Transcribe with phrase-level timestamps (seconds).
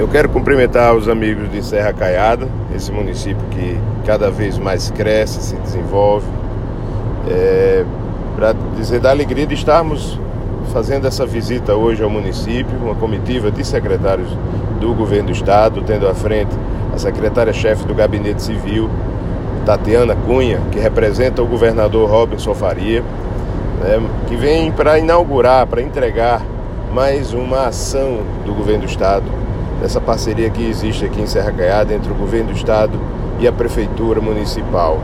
[0.00, 5.42] Eu quero cumprimentar os amigos de Serra Caiada, esse município que cada vez mais cresce,
[5.42, 6.26] se desenvolve,
[7.28, 7.84] é,
[8.34, 10.18] para dizer da alegria de estarmos
[10.72, 14.30] fazendo essa visita hoje ao município, uma comitiva de secretários
[14.80, 16.56] do governo do estado, tendo à frente
[16.94, 18.88] a secretária-chefe do gabinete civil,
[19.66, 23.02] Tatiana Cunha, que representa o governador Robinson Faria,
[23.82, 26.40] né, que vem para inaugurar, para entregar
[26.90, 29.49] mais uma ação do governo do estado,
[29.80, 32.98] dessa parceria que existe aqui em Serra Caiada entre o governo do estado
[33.38, 34.98] e a prefeitura municipal.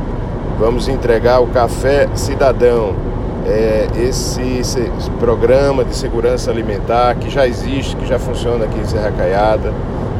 [0.58, 2.94] Vamos entregar o Café Cidadão,
[3.46, 8.84] é, esse, esse, programa de segurança alimentar que já existe, que já funciona aqui em
[8.84, 9.72] Serra Caiada,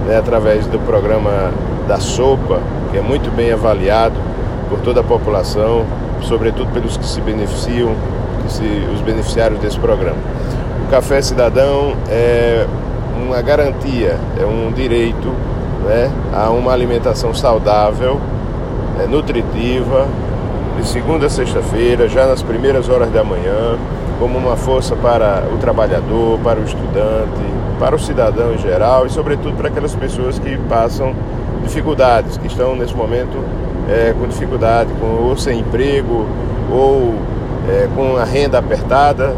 [0.07, 1.51] né, através do programa
[1.89, 2.61] da sopa,
[2.91, 4.15] que é muito bem avaliado
[4.69, 5.85] por toda a população,
[6.23, 7.95] sobretudo pelos que se beneficiam,
[8.43, 10.19] que se, os beneficiários desse programa.
[10.87, 12.67] O Café Cidadão é
[13.25, 15.33] uma garantia, é um direito
[15.85, 18.21] né, a uma alimentação saudável,
[19.01, 20.07] é, nutritiva,
[20.77, 23.79] de segunda a sexta-feira, já nas primeiras horas da manhã,
[24.19, 27.43] como uma força para o trabalhador, para o estudante,
[27.79, 31.15] para o cidadão em geral e, sobretudo, para aquelas pessoas que passam
[31.63, 33.43] dificuldades, que estão nesse momento
[33.89, 36.27] é, com dificuldade, com, ou sem emprego,
[36.71, 37.15] ou
[37.69, 39.35] é, com a renda apertada,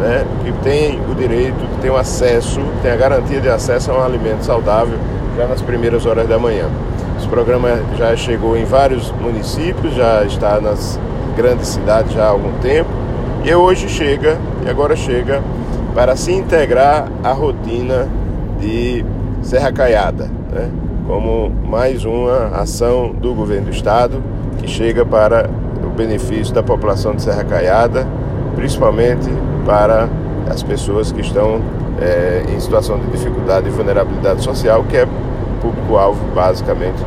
[0.00, 3.98] né, que tem o direito, que tem o acesso, tem a garantia de acesso a
[3.98, 4.98] um alimento saudável
[5.36, 6.68] já nas primeiras horas da manhã.
[7.18, 10.98] Esse programa já chegou em vários municípios, já está nas
[11.36, 12.90] grandes cidades já há algum tempo
[13.44, 15.42] e hoje chega, e agora chega
[15.94, 18.08] para se integrar à rotina
[18.58, 19.04] de
[19.42, 20.70] Serra Caiada, né?
[21.06, 24.22] como mais uma ação do governo do estado
[24.58, 25.48] que chega para
[25.84, 28.06] o benefício da população de Serra Caiada,
[28.54, 29.28] principalmente
[29.64, 30.08] para
[30.48, 31.60] as pessoas que estão
[32.00, 35.06] é, em situação de dificuldade e vulnerabilidade social, que é
[35.60, 37.02] público-alvo, basicamente,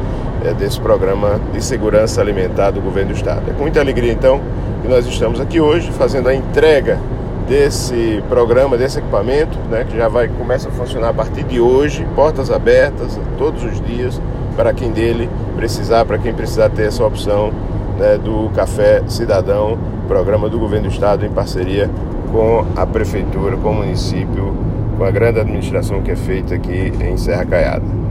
[0.45, 3.41] é, desse programa de segurança alimentar do governo do Estado.
[3.49, 4.39] É com muita alegria, então,
[4.81, 6.99] que nós estamos aqui hoje fazendo a entrega
[7.47, 12.07] desse programa, desse equipamento, né, que já vai começa a funcionar a partir de hoje,
[12.15, 14.21] portas abertas todos os dias
[14.55, 17.51] para quem dele precisar, para quem precisar ter essa opção
[17.97, 21.89] né, do Café Cidadão, programa do governo do estado em parceria
[22.31, 24.55] com a prefeitura, com o município,
[24.97, 28.02] com a grande administração que é feita aqui em Serra Caiada.